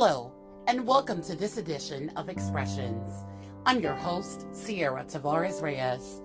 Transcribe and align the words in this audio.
Hello, 0.00 0.30
and 0.68 0.86
welcome 0.86 1.20
to 1.22 1.34
this 1.34 1.56
edition 1.56 2.12
of 2.14 2.28
Expressions. 2.28 3.24
I'm 3.66 3.80
your 3.80 3.96
host, 3.96 4.46
Ciara 4.54 5.02
Tavares 5.02 5.60
Reyes. 5.60 6.22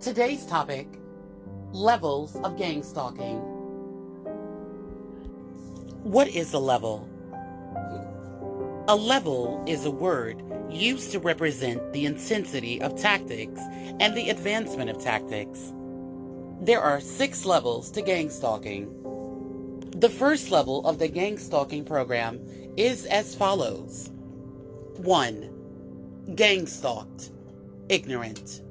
Today's 0.00 0.46
topic 0.46 0.86
Levels 1.72 2.36
of 2.44 2.56
Gang 2.56 2.84
Stalking. 2.84 3.38
What 6.04 6.28
is 6.28 6.52
a 6.52 6.60
level? 6.60 7.08
A 8.86 8.94
level 8.94 9.64
is 9.66 9.86
a 9.86 9.90
word 9.90 10.44
used 10.70 11.10
to 11.10 11.18
represent 11.18 11.92
the 11.92 12.06
intensity 12.06 12.80
of 12.80 12.94
tactics 12.94 13.60
and 13.98 14.16
the 14.16 14.30
advancement 14.30 14.88
of 14.88 15.02
tactics. 15.02 15.72
There 16.60 16.80
are 16.80 17.00
six 17.00 17.44
levels 17.44 17.90
to 17.90 18.02
gang 18.02 18.30
stalking. 18.30 18.99
The 19.96 20.08
first 20.08 20.50
level 20.50 20.86
of 20.86 20.98
the 20.98 21.08
gang 21.08 21.36
stalking 21.36 21.84
program 21.84 22.40
is 22.76 23.06
as 23.06 23.34
follows 23.34 24.10
1. 24.96 26.34
Gang 26.36 26.66
stalked, 26.66 27.30
ignorant. 27.88 28.62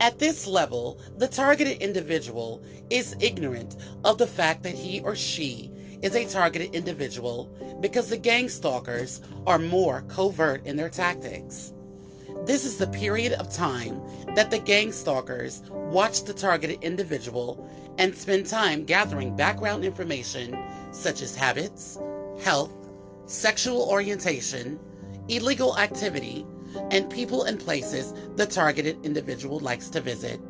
At 0.00 0.18
this 0.18 0.46
level, 0.46 1.00
the 1.16 1.28
targeted 1.28 1.82
individual 1.82 2.62
is 2.88 3.16
ignorant 3.20 3.76
of 4.04 4.18
the 4.18 4.26
fact 4.26 4.62
that 4.62 4.74
he 4.74 5.00
or 5.00 5.16
she 5.16 5.70
is 6.02 6.14
a 6.14 6.24
targeted 6.24 6.74
individual 6.74 7.78
because 7.80 8.08
the 8.08 8.16
gang 8.16 8.48
stalkers 8.48 9.20
are 9.46 9.58
more 9.58 10.02
covert 10.08 10.64
in 10.64 10.76
their 10.76 10.88
tactics. 10.88 11.72
This 12.44 12.64
is 12.64 12.78
the 12.78 12.86
period 12.86 13.32
of 13.34 13.52
time 13.52 14.00
that 14.34 14.50
the 14.50 14.58
gang 14.58 14.92
stalkers 14.92 15.62
watch 15.70 16.24
the 16.24 16.32
targeted 16.32 16.82
individual 16.82 17.68
and 17.98 18.16
spend 18.16 18.46
time 18.46 18.84
gathering 18.84 19.36
background 19.36 19.84
information 19.84 20.56
such 20.92 21.20
as 21.20 21.36
habits, 21.36 21.98
health, 22.42 22.72
sexual 23.26 23.82
orientation, 23.90 24.78
illegal 25.28 25.76
activity, 25.78 26.46
and 26.90 27.10
people 27.10 27.44
and 27.44 27.60
places 27.60 28.14
the 28.36 28.46
targeted 28.46 29.04
individual 29.04 29.58
likes 29.58 29.88
to 29.90 30.00
visit. 30.00 30.40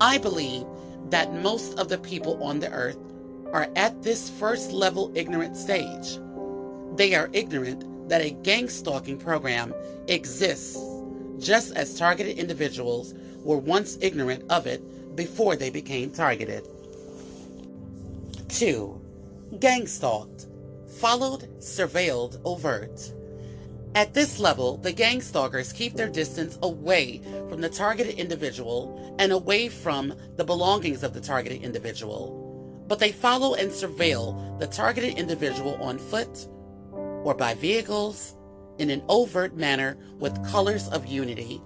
I 0.00 0.18
believe 0.18 0.64
that 1.10 1.34
most 1.34 1.78
of 1.78 1.88
the 1.88 1.98
people 1.98 2.42
on 2.42 2.60
the 2.60 2.70
earth 2.70 2.98
are 3.52 3.68
at 3.76 4.02
this 4.02 4.30
first 4.30 4.72
level 4.72 5.12
ignorant 5.14 5.56
stage. 5.56 6.18
They 6.96 7.14
are 7.14 7.30
ignorant 7.32 7.84
that 8.08 8.22
a 8.22 8.30
gang 8.30 8.68
stalking 8.68 9.18
program 9.18 9.74
exists, 10.08 10.78
just 11.38 11.74
as 11.74 11.98
targeted 11.98 12.38
individuals 12.38 13.14
were 13.44 13.58
once 13.58 13.98
ignorant 14.00 14.44
of 14.50 14.66
it 14.66 15.16
before 15.16 15.56
they 15.56 15.70
became 15.70 16.10
targeted. 16.10 16.66
2. 18.48 19.00
Gang 19.60 19.86
stalked, 19.86 20.46
followed, 20.98 21.48
surveilled, 21.60 22.40
overt. 22.44 23.12
At 23.94 24.14
this 24.14 24.38
level, 24.38 24.78
the 24.78 24.92
gang 24.92 25.20
stalkers 25.20 25.72
keep 25.72 25.94
their 25.94 26.08
distance 26.08 26.58
away 26.62 27.20
from 27.48 27.60
the 27.60 27.68
targeted 27.68 28.18
individual 28.18 29.16
and 29.18 29.32
away 29.32 29.68
from 29.68 30.14
the 30.36 30.44
belongings 30.44 31.02
of 31.02 31.12
the 31.12 31.20
targeted 31.20 31.62
individual 31.62 32.42
but 32.92 32.98
they 32.98 33.10
follow 33.10 33.54
and 33.54 33.70
surveil 33.70 34.58
the 34.58 34.66
targeted 34.66 35.16
individual 35.18 35.76
on 35.82 35.96
foot 35.96 36.46
or 37.24 37.34
by 37.34 37.54
vehicles 37.54 38.36
in 38.78 38.90
an 38.90 39.02
overt 39.08 39.56
manner 39.56 39.96
with 40.18 40.44
colors 40.50 40.88
of 40.88 41.06
unity, 41.06 41.60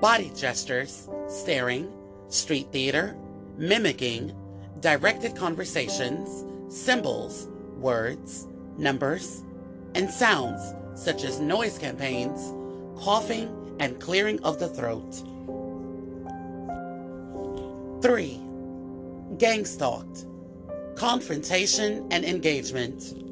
body 0.00 0.30
gestures, 0.34 1.08
staring, 1.28 1.90
street 2.28 2.68
theater, 2.72 3.16
mimicking, 3.56 4.34
directed 4.80 5.36
conversations, 5.36 6.44
symbols, 6.74 7.48
words, 7.76 8.46
numbers, 8.78 9.44
and 9.94 10.10
sounds 10.10 10.74
such 10.94 11.24
as 11.24 11.40
noise 11.40 11.78
campaigns, 11.78 12.52
coughing, 13.02 13.76
and 13.80 14.00
clearing 14.00 14.42
of 14.44 14.58
the 14.58 14.68
throat. 14.68 15.12
3. 18.02 18.40
Gang 19.38 19.64
stalked 19.64 20.26
confrontation, 20.96 22.06
and 22.10 22.24
engagement. 22.24 23.31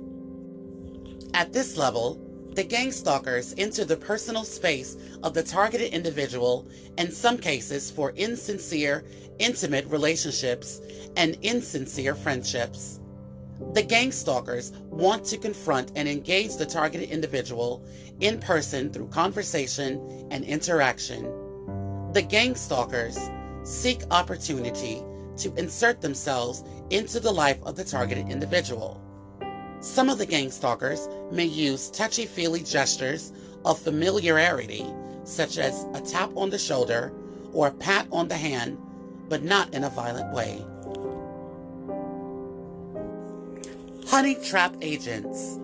At 1.35 1.53
this 1.53 1.77
level, 1.77 2.21
the 2.55 2.65
gang 2.65 2.91
stalkers 2.91 3.55
enter 3.57 3.85
the 3.85 3.97
personal 3.97 4.43
space 4.43 4.97
of 5.23 5.35
the 5.35 5.43
targeted 5.43 5.93
individual, 5.93 6.67
in 6.99 7.13
some 7.13 7.39
cases 7.39 7.91
for 7.91 8.11
insincere, 8.17 9.05
intimate 9.39 9.87
relationships 9.87 10.81
and 11.17 11.39
insincere 11.43 12.15
friendships. 12.15 13.01
The 13.75 13.83
gang 13.83 14.11
stalkers 14.11 14.73
want 14.91 15.25
to 15.27 15.39
confront 15.39 15.93
and 15.95 16.09
engage 16.09 16.57
the 16.57 16.67
targeted 16.67 17.11
individual 17.11 17.85
in 18.21 18.41
person 18.41 18.93
through 18.93 19.09
conversation 19.09 20.27
and 20.31 20.45
interaction. 20.45 21.23
The 22.13 22.23
gang 22.23 22.57
stalkers 22.57 23.19
seek 23.63 24.03
opportunity 24.11 25.03
to 25.37 25.55
insert 25.55 26.01
themselves 26.01 26.65
into 26.91 27.21
the 27.21 27.33
life 27.33 27.63
of 27.63 27.77
the 27.77 27.85
targeted 27.85 28.29
individual. 28.29 29.01
Some 29.81 30.11
of 30.11 30.19
the 30.19 30.27
gang 30.27 30.51
stalkers 30.51 31.09
may 31.33 31.47
use 31.47 31.91
touchy 31.91 32.27
feely 32.27 32.61
gestures 32.61 33.33
of 33.65 33.79
familiarity, 33.79 34.87
such 35.25 35.57
as 35.57 35.87
a 35.95 36.01
tap 36.01 36.31
on 36.37 36.51
the 36.51 36.59
shoulder 36.59 37.13
or 37.53 37.69
a 37.69 37.73
pat 37.73 38.07
on 38.13 38.29
the 38.29 38.37
hand, 38.37 38.79
but 39.29 39.43
not 39.43 39.73
in 39.73 39.85
a 39.85 39.91
violent 39.91 40.35
way. 40.35 40.63
Honey 44.07 44.35
trap 44.35 44.75
agents. 44.83 45.59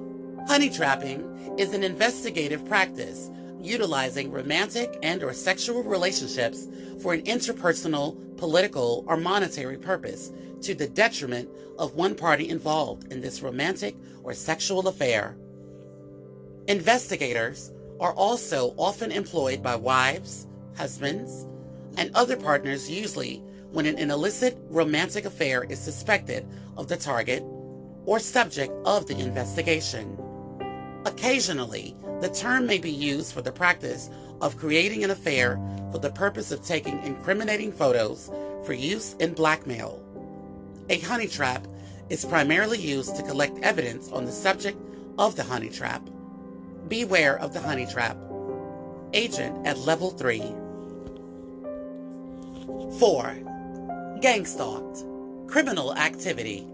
Honey 0.48 0.71
trapping 0.71 1.56
is 1.59 1.75
an 1.75 1.83
investigative 1.83 2.65
practice 2.66 3.31
utilizing 3.60 4.31
romantic 4.31 4.97
and 5.03 5.22
or 5.22 5.33
sexual 5.33 5.83
relationships 5.83 6.69
for 7.03 7.12
an 7.12 7.22
interpersonal, 7.22 8.16
political, 8.37 9.04
or 9.09 9.16
monetary 9.16 9.77
purpose 9.77 10.31
to 10.66 10.75
the 10.75 10.88
detriment 10.88 11.49
of 11.78 11.94
one 11.94 12.16
party 12.16 12.49
involved 12.49 13.12
in 13.12 13.21
this 13.21 13.41
romantic 13.41 13.94
or 14.25 14.34
sexual 14.34 14.88
affair. 14.88 15.37
Investigators 16.66 17.71
are 18.00 18.12
also 18.15 18.75
often 18.77 19.12
employed 19.12 19.62
by 19.62 19.77
wives, 19.77 20.49
husbands, 20.77 21.47
and 21.97 22.10
other 22.15 22.37
partners 22.37 22.91
usually 22.91 23.44
when 23.71 23.87
an 23.87 24.10
illicit 24.10 24.59
romantic 24.69 25.25
affair 25.25 25.62
is 25.65 25.78
suspected 25.78 26.44
of 26.77 26.88
the 26.88 26.97
target 26.97 27.44
or 28.04 28.19
subject 28.19 28.72
of 28.84 29.06
the 29.06 29.16
investigation. 29.19 30.19
Occasionally, 31.04 31.97
the 32.21 32.28
term 32.31 32.66
may 32.66 32.78
be 32.78 32.91
used 32.91 33.33
for 33.33 33.43
the 33.43 33.53
practice 33.53 34.10
of 34.41 34.56
creating 34.56 35.04
an 35.04 35.10
affair 35.10 35.60
for 35.93 35.98
the 35.98 36.10
purpose 36.10 36.50
of 36.50 36.65
taking 36.65 37.00
incriminating 37.04 37.71
photos 37.71 38.33
for 38.65 38.72
use 38.72 39.15
in 39.21 39.33
blackmail. 39.33 40.06
A 40.89 41.01
honey 41.01 41.27
trap 41.27 41.67
is 42.11 42.25
primarily 42.25 42.79
used 42.79 43.17
to 43.17 43.23
collect 43.25 43.59
evidence 43.59 44.09
on 44.13 44.25
the 44.25 44.31
subject 44.31 44.79
of 45.19 45.35
the 45.35 45.43
honey 45.43 45.69
trap. 45.69 46.09
Beware 46.87 47.37
of 47.41 47.53
the 47.53 47.61
honey 47.61 47.87
trap. 47.87 48.17
Agent 49.13 49.67
at 49.67 49.79
level 49.79 50.11
3. 50.11 50.39
4. 53.01 54.19
Gang 54.21 54.47
stalked. 54.47 55.05
Criminal 55.49 55.97
activity. 55.97 56.65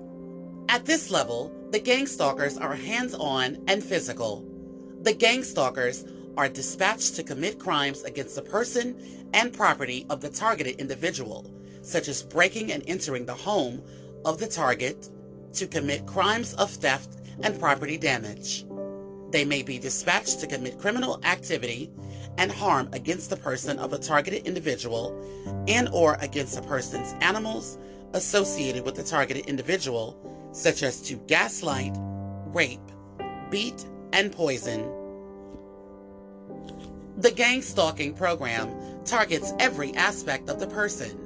At 0.69 0.84
this 0.84 1.11
level, 1.11 1.51
the 1.71 1.81
gang 1.81 2.06
stalkers 2.06 2.59
are 2.59 2.75
hands 2.75 3.15
on 3.15 3.65
and 3.67 3.83
physical. 3.83 4.45
The 5.01 5.15
gang 5.15 5.43
stalkers 5.43 6.05
are 6.36 6.51
dispatched 6.51 7.16
to 7.16 7.22
commit 7.22 7.59
crimes 7.59 8.03
against 8.03 8.34
the 8.34 8.42
person 8.42 8.95
and 9.33 9.54
property 9.54 10.04
of 10.10 10.21
the 10.21 10.28
targeted 10.28 10.78
individual, 10.78 11.51
such 11.81 12.09
as 12.09 12.22
breaking 12.22 12.72
and 12.72 12.83
entering 12.86 13.25
the 13.25 13.34
home 13.34 13.83
of 14.24 14.39
the 14.39 14.47
target 14.47 15.09
to 15.54 15.66
commit 15.66 16.07
crimes 16.07 16.54
of 16.54 16.71
theft 16.71 17.19
and 17.42 17.59
property 17.59 17.98
damage. 17.98 18.65
They 19.30 19.45
may 19.45 19.63
be 19.63 19.78
dispatched 19.78 20.41
to 20.41 20.47
commit 20.47 20.78
criminal 20.78 21.21
activity 21.24 21.91
and 22.39 22.51
harm 22.51 22.89
against 22.92 23.30
the 23.30 23.36
person 23.36 23.78
of 23.78 23.92
a 23.92 23.98
targeted 23.98 24.47
individual 24.47 25.16
and 25.69 25.89
or 25.92 26.16
against 26.21 26.59
a 26.59 26.63
person's 26.63 27.15
animals 27.21 27.78
associated 28.15 28.84
with 28.84 28.95
the 28.95 29.03
targeted 29.03 29.47
individual, 29.47 30.16
such 30.53 30.83
as 30.83 31.01
to 31.03 31.15
gaslight, 31.27 31.95
rape, 32.47 32.80
beat, 33.51 33.86
and 34.13 34.33
poison. 34.33 34.91
The 37.19 37.30
gang 37.30 37.63
stalking 37.63 38.15
program 38.15 38.71
targets 39.04 39.53
every 39.59 39.95
aspect 39.95 40.48
of 40.48 40.60
the 40.60 40.66
person. 40.66 41.22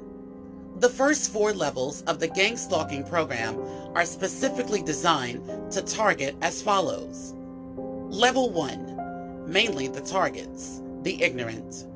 The 0.79 0.89
first 0.89 1.33
four 1.33 1.53
levels 1.53 2.03
of 2.03 2.19
the 2.19 2.27
gang 2.27 2.55
stalking 2.55 3.03
program 3.03 3.59
are 3.95 4.05
specifically 4.05 4.83
designed 4.83 5.71
to 5.71 5.81
target 5.81 6.35
as 6.43 6.61
follows 6.61 7.33
Level 7.75 8.51
1 8.51 9.47
mainly 9.51 9.87
the 9.87 10.01
targets, 10.01 10.81
the 11.01 11.23
ignorant. 11.23 11.87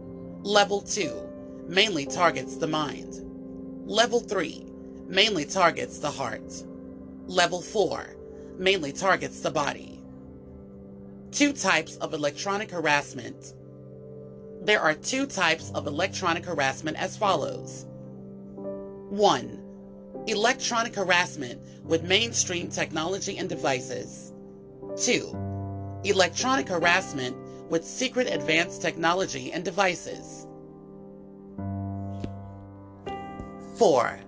Level 0.42 0.81
2 0.81 1.30
mainly 1.68 2.07
targets 2.07 2.57
the 2.57 2.66
mind. 2.66 3.22
Level 3.86 4.19
3 4.19 4.66
mainly 5.06 5.45
targets 5.45 6.00
the 6.00 6.10
heart. 6.10 6.63
Level 7.27 7.62
4 7.62 8.16
mainly 8.57 8.92
targets 8.92 9.42
the 9.42 9.51
body. 9.51 10.00
Two 11.31 11.54
types 11.54 11.98
of 11.98 12.16
electronic 12.16 12.72
harassment. 12.72 13.54
There 14.60 14.81
are 14.81 14.95
two 14.95 15.27
types 15.27 15.72
of 15.75 15.86
electronic 15.86 16.45
harassment 16.45 16.98
as 16.98 17.16
follows 17.16 17.86
1. 19.12 20.24
Electronic 20.28 20.96
harassment 20.96 21.60
with 21.84 22.02
mainstream 22.04 22.69
technology 22.69 23.38
and 23.38 23.50
devices. 23.50 24.31
2. 25.04 26.02
Electronic 26.06 26.69
harassment 26.69 27.36
with 27.69 27.84
secret 27.84 28.34
advanced 28.34 28.81
technology 28.81 29.52
and 29.52 29.66
devices. 29.66 30.48
4. 33.75 34.19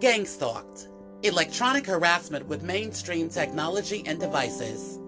Gang 0.00 0.26
stalked. 0.26 0.88
Electronic 1.22 1.86
harassment 1.86 2.44
with 2.48 2.64
mainstream 2.64 3.28
technology 3.28 4.02
and 4.04 4.18
devices. 4.18 4.98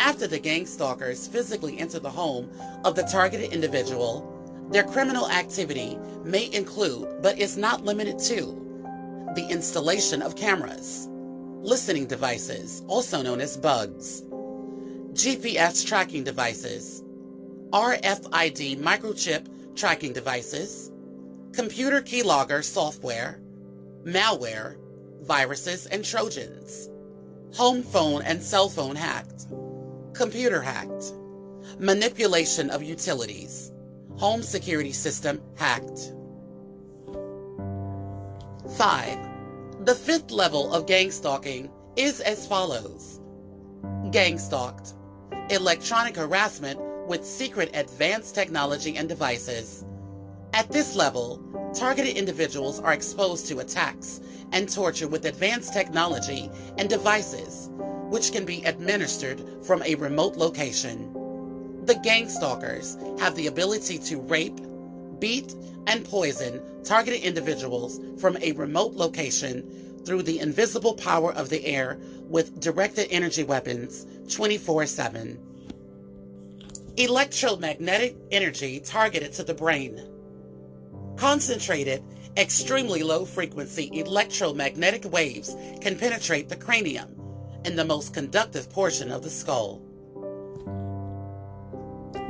After 0.00 0.26
the 0.26 0.38
gang 0.38 0.66
stalkers 0.66 1.26
physically 1.26 1.78
enter 1.78 1.98
the 1.98 2.10
home 2.10 2.50
of 2.84 2.94
the 2.94 3.04
targeted 3.04 3.54
individual, 3.54 4.37
their 4.70 4.84
criminal 4.84 5.30
activity 5.30 5.98
may 6.24 6.52
include, 6.52 7.22
but 7.22 7.38
is 7.38 7.56
not 7.56 7.84
limited 7.84 8.18
to, 8.18 8.68
the 9.34 9.46
installation 9.48 10.20
of 10.22 10.36
cameras, 10.36 11.08
listening 11.60 12.06
devices, 12.06 12.82
also 12.86 13.22
known 13.22 13.40
as 13.40 13.56
bugs, 13.56 14.22
GPS 15.12 15.86
tracking 15.86 16.24
devices, 16.24 17.02
RFID 17.70 18.78
microchip 18.78 19.46
tracking 19.74 20.12
devices, 20.12 20.90
computer 21.52 22.00
keylogger 22.00 22.62
software, 22.62 23.40
malware, 24.04 24.76
viruses, 25.22 25.86
and 25.86 26.04
trojans, 26.04 26.88
home 27.54 27.82
phone 27.82 28.22
and 28.22 28.42
cell 28.42 28.68
phone 28.68 28.96
hacked, 28.96 29.46
computer 30.14 30.60
hacked, 30.60 31.12
manipulation 31.78 32.70
of 32.70 32.82
utilities, 32.82 33.72
home 34.18 34.42
security 34.42 34.92
system 34.92 35.40
hacked. 35.56 36.12
5. 38.76 39.18
The 39.84 39.94
fifth 39.94 40.30
level 40.32 40.72
of 40.74 40.86
gang 40.86 41.10
stalking 41.10 41.70
is 41.96 42.20
as 42.20 42.46
follows 42.46 43.20
Gang 44.10 44.38
stalked, 44.38 44.94
electronic 45.50 46.16
harassment 46.16 46.80
with 47.06 47.24
secret 47.24 47.70
advanced 47.74 48.34
technology 48.34 48.96
and 48.96 49.08
devices. 49.08 49.84
At 50.52 50.70
this 50.70 50.96
level, 50.96 51.40
targeted 51.74 52.16
individuals 52.16 52.80
are 52.80 52.92
exposed 52.92 53.46
to 53.48 53.60
attacks 53.60 54.20
and 54.52 54.68
torture 54.68 55.08
with 55.08 55.26
advanced 55.26 55.72
technology 55.72 56.50
and 56.76 56.88
devices, 56.88 57.70
which 58.10 58.32
can 58.32 58.44
be 58.44 58.64
administered 58.64 59.42
from 59.62 59.82
a 59.84 59.94
remote 59.94 60.36
location. 60.36 61.12
The 61.88 61.94
gang 61.94 62.28
stalkers 62.28 62.98
have 63.18 63.34
the 63.34 63.46
ability 63.46 63.96
to 63.96 64.20
rape, 64.20 64.60
beat, 65.20 65.54
and 65.86 66.04
poison 66.04 66.60
targeted 66.84 67.22
individuals 67.22 67.98
from 68.20 68.36
a 68.42 68.52
remote 68.52 68.92
location 68.92 70.02
through 70.04 70.24
the 70.24 70.38
invisible 70.40 70.92
power 70.92 71.32
of 71.32 71.48
the 71.48 71.64
air 71.64 71.96
with 72.28 72.60
directed 72.60 73.08
energy 73.10 73.42
weapons 73.42 74.04
24 74.30 74.84
7. 74.84 75.38
Electromagnetic 76.98 78.18
energy 78.32 78.80
targeted 78.80 79.32
to 79.32 79.42
the 79.42 79.54
brain. 79.54 79.98
Concentrated, 81.16 82.04
extremely 82.36 83.02
low 83.02 83.24
frequency 83.24 83.88
electromagnetic 83.98 85.10
waves 85.10 85.56
can 85.80 85.96
penetrate 85.96 86.50
the 86.50 86.56
cranium 86.56 87.18
and 87.64 87.78
the 87.78 87.84
most 87.86 88.12
conductive 88.12 88.68
portion 88.68 89.10
of 89.10 89.22
the 89.22 89.30
skull. 89.30 89.87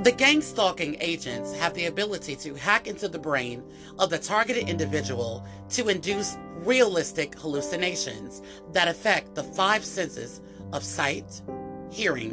The 0.05 0.12
gang 0.12 0.43
stalking 0.43 0.97
agents 1.00 1.53
have 1.55 1.75
the 1.75 1.87
ability 1.87 2.37
to 2.37 2.55
hack 2.55 2.87
into 2.87 3.09
the 3.09 3.19
brain 3.19 3.65
of 3.99 4.11
the 4.11 4.19
targeted 4.19 4.69
individual 4.69 5.45
to 5.71 5.89
induce 5.89 6.37
realistic 6.59 7.37
hallucinations 7.37 8.41
that 8.73 8.87
affect 8.87 9.35
the 9.35 9.43
five 9.43 9.85
senses 9.85 10.41
of 10.73 10.85
sight, 10.85 11.43
hearing, 11.91 12.33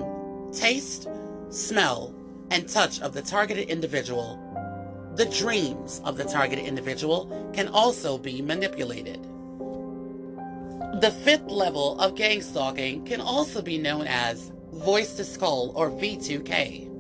taste, 0.54 1.08
smell, 1.50 2.14
and 2.52 2.70
touch 2.70 3.02
of 3.02 3.14
the 3.14 3.24
targeted 3.24 3.68
individual. 3.68 4.40
The 5.16 5.26
dreams 5.26 6.02
of 6.06 6.18
the 6.18 6.26
targeted 6.26 6.66
individual 6.66 7.50
can 7.52 7.68
also 7.70 8.20
be 8.20 8.44
manipulated. 8.44 9.24
The 11.02 11.16
fifth 11.24 11.50
level 11.50 12.00
of 12.00 12.14
gang 12.14 12.44
stalking 12.44 13.06
can 13.06 13.22
also 13.22 13.64
be 13.64 13.80
known 13.80 14.06
as 14.06 14.52
voice 14.72 15.16
to 15.16 15.24
skull 15.24 15.72
or 15.74 15.90
V2K. 15.90 16.94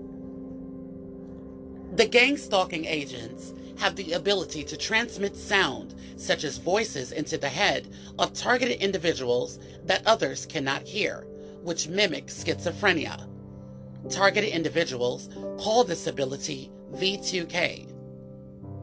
The 1.95 2.05
gang 2.05 2.35
stalking 2.35 2.83
agents 2.83 3.53
have 3.77 3.95
the 3.95 4.11
ability 4.11 4.65
to 4.65 4.75
transmit 4.75 5.33
sound, 5.33 5.95
such 6.17 6.43
as 6.43 6.57
voices, 6.57 7.13
into 7.13 7.37
the 7.37 7.47
head 7.47 7.87
of 8.19 8.33
targeted 8.33 8.81
individuals 8.81 9.59
that 9.85 10.05
others 10.05 10.45
cannot 10.45 10.81
hear, 10.81 11.25
which 11.63 11.87
mimic 11.87 12.27
schizophrenia. 12.27 13.25
Targeted 14.09 14.49
individuals 14.49 15.29
call 15.57 15.85
this 15.85 16.05
ability 16.07 16.69
V2K. 16.95 17.87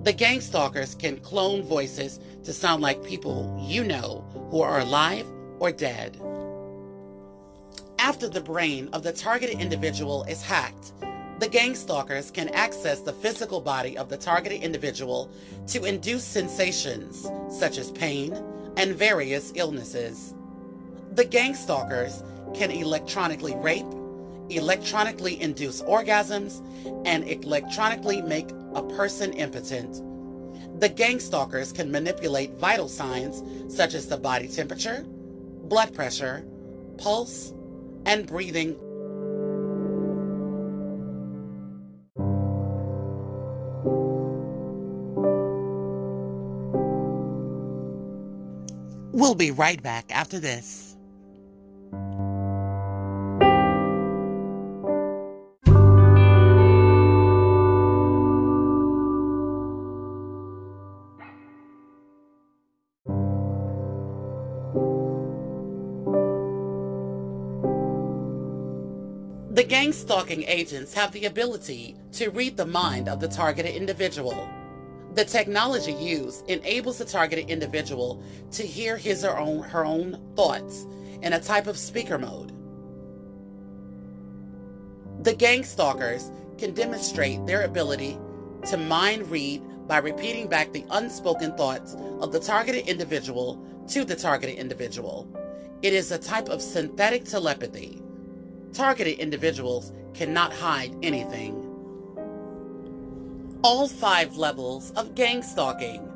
The 0.05 0.13
gang 0.15 0.41
stalkers 0.41 0.95
can 0.95 1.19
clone 1.19 1.63
voices 1.63 2.19
to 2.45 2.53
sound 2.55 2.81
like 2.81 3.05
people 3.05 3.63
you 3.63 3.85
know 3.85 4.25
who 4.51 4.63
are 4.63 4.81
alive 4.81 5.27
or 5.59 5.71
dead. 5.71 6.17
After 7.99 8.27
the 8.27 8.41
brain 8.41 8.89
of 8.95 9.03
the 9.03 9.13
targeted 9.13 9.61
individual 9.61 10.25
is 10.25 10.41
hacked, 10.41 10.95
the 11.43 11.49
gang 11.49 11.75
stalkers 11.75 12.31
can 12.31 12.49
access 12.51 13.01
the 13.01 13.13
physical 13.13 13.61
body 13.61 13.99
of 13.99 14.09
the 14.09 14.17
targeted 14.17 14.63
individual 14.63 15.29
to 15.67 15.83
induce 15.83 16.23
sensations 16.23 17.29
such 17.51 17.79
as 17.79 17.91
pain 17.91 18.33
and 18.77 18.95
various 18.95 19.53
illnesses. 19.57 20.35
The 21.15 21.25
gang 21.25 21.57
stalkers 21.57 22.23
can 22.55 22.71
electronically 22.71 23.57
rape, 23.57 23.93
electronically 24.51 25.43
induce 25.43 25.83
orgasms, 25.83 26.63
and 27.05 27.29
electronically 27.29 28.23
make 28.23 28.53
a 28.77 28.85
person 28.85 29.33
impotent. 29.33 30.01
The 30.79 30.91
gang 30.91 31.19
stalkers 31.19 31.73
can 31.73 31.91
manipulate 31.91 32.53
vital 32.53 32.87
signs 32.87 33.43
such 33.75 33.95
as 33.95 34.07
the 34.07 34.17
body 34.17 34.47
temperature, 34.47 35.05
blood 35.09 35.93
pressure, 35.93 36.45
pulse, 36.99 37.53
and 38.07 38.29
breathing 38.29 38.77
We'll 49.33 49.39
be 49.39 49.51
right 49.51 49.83
back 49.83 50.15
after 50.15 50.39
this. 50.39 50.95
The 69.51 69.65
gang 69.67 69.95
stalking 69.95 70.43
agents 70.43 70.93
have 70.93 71.11
the 71.13 71.25
ability 71.25 71.97
to 72.13 72.29
read 72.29 72.59
the 72.59 72.67
mind 72.67 73.09
of 73.09 73.19
the 73.21 73.29
targeted 73.29 73.75
individual. 73.75 74.47
The 75.15 75.25
technology 75.27 75.93
used 75.93 76.49
enables 76.49 76.99
the 76.99 77.05
targeted 77.05 77.51
individual 77.51 78.23
to 78.53 78.63
hear 78.63 78.97
his 78.97 79.25
or 79.25 79.39
own, 79.39 79.63
her 79.63 79.85
own 79.85 80.19
thoughts 80.37 80.87
in 81.21 81.35
a 81.35 81.41
type 81.41 81.67
of 81.67 81.77
speaker 81.77 82.19
mode. 82.19 82.53
The 85.23 85.35
gang 85.35 85.65
stalkers 85.65 86.31
can 86.57 86.73
demonstrate 86.73 87.45
their 87.47 87.65
ability 87.65 88.19
to 88.67 88.77
mind 88.79 89.31
read 89.31 89.63
by 89.87 89.99
repeating 89.99 90.49
back 90.49 90.73
the 90.73 90.87
unspoken 90.91 91.57
thoughts 91.57 91.95
of 92.21 92.33
the 92.33 92.41
targeted 92.41 92.89
individual 92.89 93.63
to 93.89 94.05
the 94.05 94.17
targeted 94.17 94.57
individual. 94.57 95.29
It 95.83 95.93
is 95.93 96.11
a 96.11 96.19
type 96.19 96.49
of 96.49 96.63
synthetic 96.63 97.25
telepathy. 97.25 98.01
Targeted 98.73 99.19
individuals 99.19 99.93
cannot 100.15 100.55
hide 100.55 100.95
anything. 101.03 101.72
All 103.65 103.87
five 103.87 104.37
levels 104.37 104.91
of 104.97 105.15
gang 105.15 105.41
stalking 105.41 106.09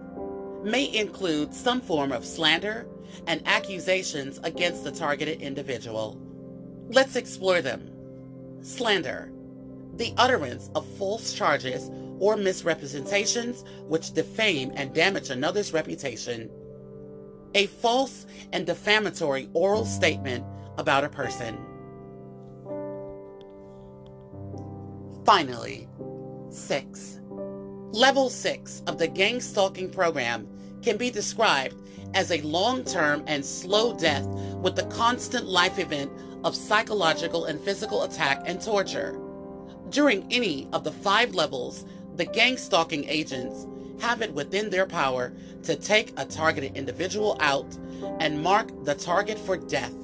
may 0.64 0.92
include 0.92 1.54
some 1.54 1.80
form 1.80 2.10
of 2.10 2.24
slander 2.24 2.88
and 3.28 3.40
accusations 3.46 4.40
against 4.42 4.82
the 4.82 4.90
targeted 4.90 5.40
individual. 5.40 6.20
Let's 6.88 7.14
explore 7.14 7.62
them. 7.62 7.88
Slander, 8.62 9.30
the 9.94 10.12
utterance 10.16 10.70
of 10.74 10.84
false 10.98 11.32
charges 11.32 11.88
or 12.18 12.36
misrepresentations 12.36 13.64
which 13.86 14.12
defame 14.12 14.72
and 14.74 14.92
damage 14.92 15.30
another's 15.30 15.72
reputation. 15.72 16.50
A 17.54 17.66
false 17.66 18.26
and 18.52 18.66
defamatory 18.66 19.48
oral 19.52 19.84
statement 19.84 20.44
about 20.78 21.04
a 21.04 21.08
person. 21.08 21.64
Finally, 25.24 25.88
6. 26.50 27.20
Level 27.92 28.28
6 28.28 28.82
of 28.86 28.98
the 28.98 29.06
gang 29.06 29.40
stalking 29.40 29.90
program 29.90 30.48
can 30.82 30.96
be 30.96 31.10
described 31.10 31.76
as 32.14 32.30
a 32.30 32.40
long 32.42 32.84
term 32.84 33.22
and 33.26 33.44
slow 33.44 33.96
death 33.96 34.26
with 34.56 34.76
the 34.76 34.86
constant 34.86 35.46
life 35.46 35.78
event 35.78 36.10
of 36.44 36.56
psychological 36.56 37.44
and 37.44 37.60
physical 37.60 38.02
attack 38.02 38.42
and 38.44 38.60
torture. 38.60 39.18
During 39.88 40.26
any 40.32 40.68
of 40.72 40.84
the 40.84 40.92
five 40.92 41.34
levels, 41.34 41.84
the 42.16 42.24
gang 42.24 42.56
stalking 42.56 43.08
agents 43.08 43.66
have 44.00 44.20
it 44.20 44.32
within 44.34 44.68
their 44.68 44.86
power 44.86 45.32
to 45.62 45.76
take 45.76 46.12
a 46.18 46.24
targeted 46.24 46.76
individual 46.76 47.36
out 47.40 47.76
and 48.20 48.42
mark 48.42 48.84
the 48.84 48.94
target 48.94 49.38
for 49.38 49.56
death. 49.56 49.94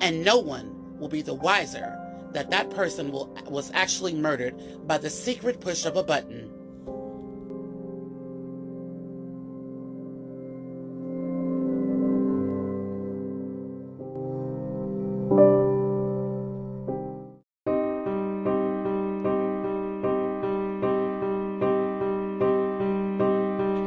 And 0.00 0.24
no 0.24 0.38
one 0.38 0.98
will 0.98 1.08
be 1.08 1.22
the 1.22 1.34
wiser 1.34 1.96
that 2.32 2.50
that 2.50 2.70
person 2.70 3.10
will, 3.10 3.26
was 3.48 3.70
actually 3.74 4.14
murdered 4.14 4.86
by 4.86 4.98
the 4.98 5.10
secret 5.10 5.60
push 5.60 5.84
of 5.84 5.96
a 5.96 6.02
button. 6.02 6.49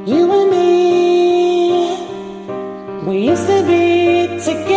You 0.05 0.29
and 0.33 0.51
me, 0.51 1.97
we 3.07 3.29
used 3.29 3.47
to 3.47 3.63
be 3.65 4.27
together 4.43 4.72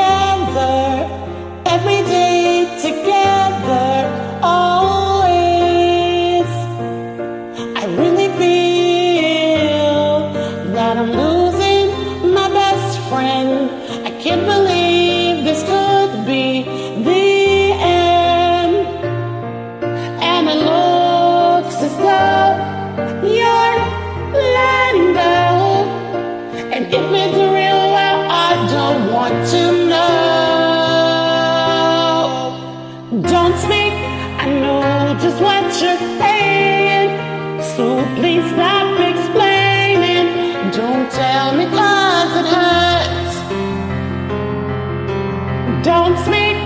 Don't 45.86 46.18
speak, 46.18 46.58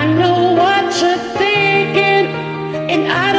I 0.00 0.06
know 0.16 0.54
what 0.54 0.84
you're 1.02 1.18
thinking. 1.36 2.26
And 2.88 3.10
I 3.10 3.37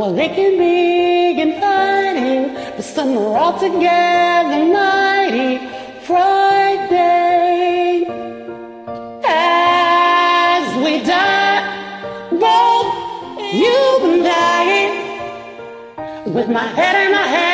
well, 0.00 0.14
they 0.14 0.28
can 0.28 0.56
be 0.56 1.42
inviting, 1.42 2.54
but 2.54 2.82
some 2.82 3.18
are 3.18 3.36
all 3.36 3.58
together 3.60 4.64
mighty 4.72 5.58
Friday. 6.06 8.06
As 9.22 10.64
we 10.82 11.02
die, 11.04 11.60
both 12.30 12.94
you 13.52 13.98
and 14.08 14.26
I, 14.26 16.24
with 16.24 16.48
my 16.48 16.66
head 16.78 16.96
in 17.04 17.12
my 17.12 17.26
hands, 17.26 17.49